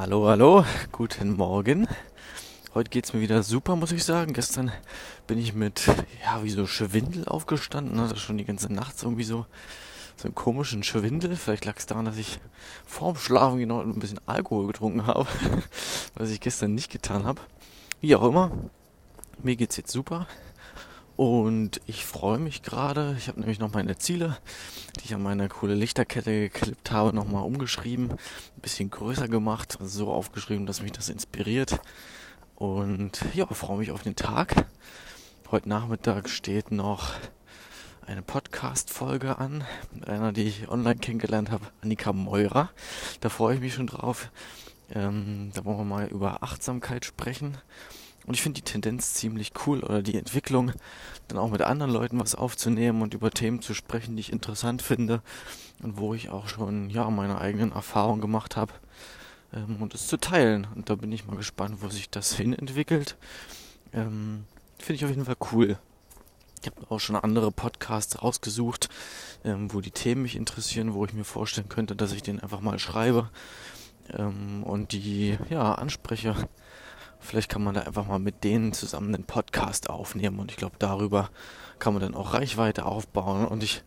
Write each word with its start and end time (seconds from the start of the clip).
Hallo, 0.00 0.28
hallo, 0.28 0.64
guten 0.92 1.34
Morgen. 1.34 1.88
Heute 2.72 2.88
geht 2.88 3.06
es 3.06 3.14
mir 3.14 3.20
wieder 3.20 3.42
super, 3.42 3.74
muss 3.74 3.90
ich 3.90 4.04
sagen. 4.04 4.32
Gestern 4.32 4.70
bin 5.26 5.38
ich 5.38 5.54
mit, 5.54 5.88
ja, 6.24 6.44
wie 6.44 6.50
so 6.50 6.68
Schwindel 6.68 7.26
aufgestanden. 7.26 7.98
Also 7.98 8.14
schon 8.14 8.38
die 8.38 8.44
ganze 8.44 8.72
Nacht 8.72 9.02
irgendwie 9.02 9.24
so, 9.24 9.44
so 10.16 10.28
einen 10.28 10.36
komischen 10.36 10.84
Schwindel. 10.84 11.34
Vielleicht 11.34 11.64
lag 11.64 11.78
es 11.78 11.86
daran, 11.86 12.04
dass 12.04 12.16
ich 12.16 12.38
vorm 12.86 13.16
Schlafen 13.16 13.58
genau 13.58 13.80
ein 13.80 13.98
bisschen 13.98 14.20
Alkohol 14.24 14.68
getrunken 14.68 15.08
habe, 15.08 15.26
was 16.14 16.30
ich 16.30 16.38
gestern 16.38 16.76
nicht 16.76 16.92
getan 16.92 17.24
habe. 17.24 17.40
Wie 18.00 18.14
auch 18.14 18.22
immer, 18.22 18.52
mir 19.42 19.56
geht 19.56 19.70
es 19.70 19.78
jetzt 19.78 19.90
super. 19.90 20.28
Und 21.18 21.80
ich 21.86 22.06
freue 22.06 22.38
mich 22.38 22.62
gerade. 22.62 23.16
Ich 23.18 23.26
habe 23.26 23.40
nämlich 23.40 23.58
noch 23.58 23.72
meine 23.72 23.98
Ziele, 23.98 24.38
die 25.00 25.06
ich 25.06 25.14
an 25.16 25.22
meiner 25.24 25.48
coole 25.48 25.74
Lichterkette 25.74 26.30
geklippt 26.48 26.92
habe, 26.92 27.12
nochmal 27.12 27.42
umgeschrieben, 27.42 28.12
ein 28.12 28.60
bisschen 28.62 28.88
größer 28.88 29.26
gemacht, 29.26 29.78
so 29.80 30.12
aufgeschrieben, 30.12 30.64
dass 30.64 30.80
mich 30.80 30.92
das 30.92 31.08
inspiriert. 31.08 31.80
Und 32.54 33.24
ja, 33.34 33.46
freue 33.46 33.78
mich 33.78 33.90
auf 33.90 34.04
den 34.04 34.14
Tag. 34.14 34.66
Heute 35.50 35.68
Nachmittag 35.68 36.28
steht 36.28 36.70
noch 36.70 37.14
eine 38.06 38.22
Podcast-Folge 38.22 39.38
an 39.38 39.64
mit 39.92 40.06
einer, 40.06 40.30
die 40.30 40.44
ich 40.44 40.68
online 40.68 41.00
kennengelernt 41.00 41.50
habe, 41.50 41.66
Annika 41.82 42.12
Meurer. 42.12 42.70
Da 43.22 43.28
freue 43.28 43.56
ich 43.56 43.60
mich 43.60 43.74
schon 43.74 43.88
drauf. 43.88 44.30
Ähm, 44.94 45.50
da 45.52 45.64
wollen 45.64 45.78
wir 45.78 45.84
mal 45.84 46.06
über 46.06 46.44
Achtsamkeit 46.44 47.04
sprechen 47.04 47.58
und 48.28 48.34
ich 48.34 48.42
finde 48.42 48.60
die 48.60 48.70
Tendenz 48.70 49.14
ziemlich 49.14 49.52
cool 49.66 49.80
oder 49.80 50.02
die 50.02 50.18
Entwicklung, 50.18 50.72
dann 51.28 51.38
auch 51.38 51.50
mit 51.50 51.62
anderen 51.62 51.90
Leuten 51.90 52.20
was 52.20 52.34
aufzunehmen 52.34 53.00
und 53.00 53.14
über 53.14 53.30
Themen 53.30 53.62
zu 53.62 53.72
sprechen, 53.72 54.16
die 54.16 54.20
ich 54.20 54.32
interessant 54.32 54.82
finde 54.82 55.22
und 55.82 55.96
wo 55.96 56.12
ich 56.12 56.28
auch 56.28 56.46
schon 56.46 56.90
ja 56.90 57.08
meine 57.08 57.40
eigenen 57.40 57.72
Erfahrungen 57.72 58.20
gemacht 58.20 58.54
habe 58.54 58.74
ähm, 59.54 59.80
und 59.80 59.94
es 59.94 60.08
zu 60.08 60.18
teilen. 60.18 60.66
Und 60.74 60.90
da 60.90 60.94
bin 60.94 61.10
ich 61.10 61.26
mal 61.26 61.38
gespannt, 61.38 61.78
wo 61.80 61.88
sich 61.88 62.10
das 62.10 62.34
hin 62.34 62.52
entwickelt. 62.52 63.16
Ähm, 63.94 64.44
finde 64.78 64.96
ich 64.96 65.04
auf 65.04 65.10
jeden 65.10 65.24
Fall 65.24 65.38
cool. 65.52 65.78
Ich 66.60 66.66
habe 66.66 66.90
auch 66.90 67.00
schon 67.00 67.16
andere 67.16 67.50
Podcasts 67.50 68.22
rausgesucht, 68.22 68.90
ähm, 69.42 69.72
wo 69.72 69.80
die 69.80 69.90
Themen 69.90 70.20
mich 70.20 70.36
interessieren, 70.36 70.92
wo 70.92 71.06
ich 71.06 71.14
mir 71.14 71.24
vorstellen 71.24 71.70
könnte, 71.70 71.96
dass 71.96 72.12
ich 72.12 72.22
den 72.22 72.40
einfach 72.40 72.60
mal 72.60 72.78
schreibe 72.78 73.30
ähm, 74.12 74.64
und 74.64 74.92
die 74.92 75.38
ja 75.48 75.76
anspreche 75.76 76.36
Vielleicht 77.20 77.50
kann 77.50 77.62
man 77.62 77.74
da 77.74 77.82
einfach 77.82 78.06
mal 78.06 78.18
mit 78.18 78.44
denen 78.44 78.72
zusammen 78.72 79.14
einen 79.14 79.24
Podcast 79.24 79.90
aufnehmen 79.90 80.38
und 80.38 80.50
ich 80.50 80.56
glaube, 80.56 80.76
darüber 80.78 81.30
kann 81.78 81.92
man 81.92 82.02
dann 82.02 82.14
auch 82.14 82.34
Reichweite 82.34 82.86
aufbauen. 82.86 83.46
Und 83.46 83.62
ich, 83.62 83.82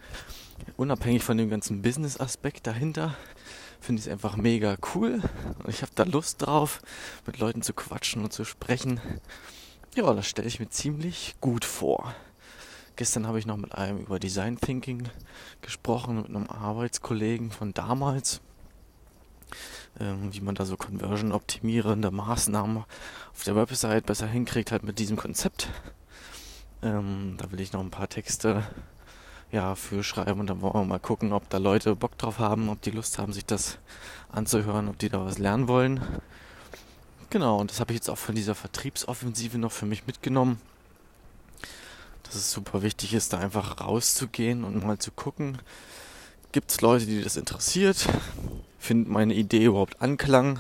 unabhängig 0.77 1.23
von 1.23 1.37
dem 1.37 1.49
ganzen 1.49 1.81
Business-Aspekt 1.81 2.67
dahinter, 2.67 3.15
finde 3.79 3.99
ich 3.99 4.07
es 4.07 4.11
einfach 4.11 4.35
mega 4.35 4.75
cool. 4.93 5.21
Und 5.59 5.69
ich 5.69 5.81
habe 5.81 5.91
da 5.95 6.03
Lust 6.03 6.45
drauf, 6.45 6.81
mit 7.25 7.39
Leuten 7.39 7.61
zu 7.61 7.73
quatschen 7.73 8.23
und 8.23 8.31
zu 8.33 8.45
sprechen. 8.45 9.01
Ja, 9.95 10.13
das 10.13 10.27
stelle 10.27 10.47
ich 10.47 10.59
mir 10.59 10.69
ziemlich 10.69 11.35
gut 11.41 11.65
vor. 11.65 12.13
Gestern 12.95 13.25
habe 13.27 13.39
ich 13.39 13.45
noch 13.45 13.57
mit 13.57 13.73
einem 13.73 13.99
über 13.99 14.19
Design 14.19 14.57
Thinking 14.57 15.09
gesprochen, 15.61 16.17
mit 16.17 16.27
einem 16.27 16.47
Arbeitskollegen 16.47 17.51
von 17.51 17.73
damals 17.73 18.41
ähm, 19.99 20.33
wie 20.33 20.41
man 20.41 20.55
da 20.55 20.65
so 20.65 20.77
Conversion 20.77 21.31
optimierende 21.31 22.11
Maßnahmen 22.11 22.77
auf 23.33 23.43
der 23.43 23.55
Website 23.55 24.05
besser 24.05 24.27
hinkriegt, 24.27 24.71
halt 24.71 24.83
mit 24.83 24.99
diesem 24.99 25.17
Konzept. 25.17 25.69
Ähm, 26.83 27.35
da 27.37 27.51
will 27.51 27.59
ich 27.59 27.73
noch 27.73 27.81
ein 27.81 27.91
paar 27.91 28.09
Texte 28.09 28.63
ja, 29.51 29.75
für 29.75 30.03
schreiben 30.03 30.39
und 30.39 30.47
dann 30.47 30.61
wollen 30.61 30.73
wir 30.73 30.85
mal 30.85 30.99
gucken, 30.99 31.33
ob 31.33 31.49
da 31.49 31.57
Leute 31.57 31.95
Bock 31.95 32.17
drauf 32.17 32.39
haben, 32.39 32.69
ob 32.69 32.81
die 32.81 32.91
Lust 32.91 33.19
haben, 33.19 33.33
sich 33.33 33.45
das 33.45 33.77
anzuhören, 34.31 34.87
ob 34.87 34.97
die 34.97 35.09
da 35.09 35.25
was 35.25 35.37
lernen 35.37 35.67
wollen. 35.67 36.01
Genau, 37.29 37.59
und 37.59 37.71
das 37.71 37.79
habe 37.79 37.93
ich 37.93 37.97
jetzt 37.97 38.09
auch 38.09 38.17
von 38.17 38.35
dieser 38.35 38.55
Vertriebsoffensive 38.55 39.57
noch 39.57 39.71
für 39.71 39.85
mich 39.85 40.07
mitgenommen. 40.07 40.59
Dass 42.23 42.35
es 42.35 42.51
super 42.51 42.81
wichtig 42.81 43.13
ist, 43.13 43.33
da 43.33 43.39
einfach 43.39 43.81
rauszugehen 43.81 44.63
und 44.63 44.85
mal 44.85 44.99
zu 44.99 45.11
gucken, 45.11 45.57
gibt 46.51 46.71
es 46.71 46.81
Leute, 46.81 47.05
die 47.05 47.21
das 47.21 47.35
interessiert? 47.35 48.07
Findet 48.81 49.09
meine 49.09 49.35
Idee 49.35 49.65
überhaupt 49.65 50.01
Anklang? 50.01 50.59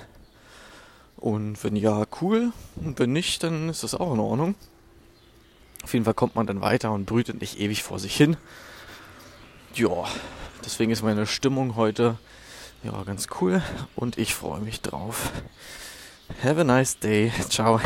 Und 1.17 1.63
wenn 1.63 1.75
ja, 1.75 2.05
cool. 2.21 2.53
Und 2.75 2.99
wenn 2.99 3.11
nicht, 3.11 3.41
dann 3.41 3.67
ist 3.67 3.81
das 3.81 3.95
auch 3.95 4.13
in 4.13 4.19
Ordnung. 4.19 4.53
Auf 5.83 5.91
jeden 5.93 6.05
Fall 6.05 6.13
kommt 6.13 6.35
man 6.35 6.45
dann 6.45 6.61
weiter 6.61 6.91
und 6.91 7.07
brütet 7.07 7.41
nicht 7.41 7.59
ewig 7.59 7.81
vor 7.81 7.97
sich 7.97 8.15
hin. 8.15 8.37
Ja, 9.73 10.05
deswegen 10.63 10.91
ist 10.91 11.01
meine 11.01 11.25
Stimmung 11.25 11.75
heute 11.75 12.19
ja 12.83 13.01
ganz 13.03 13.27
cool 13.41 13.63
und 13.95 14.19
ich 14.19 14.35
freue 14.35 14.61
mich 14.61 14.81
drauf. 14.81 15.31
Have 16.43 16.61
a 16.61 16.63
nice 16.63 16.99
day. 16.99 17.31
Ciao. 17.49 17.81